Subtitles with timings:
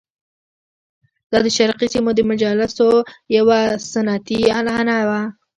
[1.31, 2.87] دا د شرقي سیمو د مجالسو
[3.37, 3.59] یوه
[3.93, 5.21] سنتي عنعنه وه.